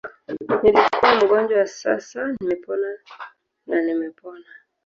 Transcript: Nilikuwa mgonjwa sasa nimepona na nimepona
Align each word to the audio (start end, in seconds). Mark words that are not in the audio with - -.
Nilikuwa 0.63 1.15
mgonjwa 1.15 1.67
sasa 1.67 2.27
nimepona 2.39 2.87
na 3.67 3.81
nimepona 3.81 4.45